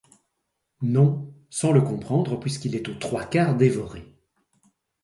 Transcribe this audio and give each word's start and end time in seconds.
Non, 0.81 1.31
sans 1.51 1.71
le 1.71 1.83
comprendre, 1.83 2.39
puisqu’il 2.39 2.73
est 2.73 2.89
aux 2.89 2.95
trois 2.95 3.23
quarts 3.25 3.55
dévoré. 3.55 4.03